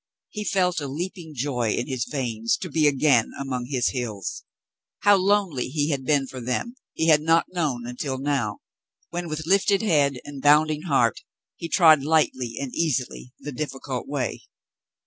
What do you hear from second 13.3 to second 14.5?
the difficult way.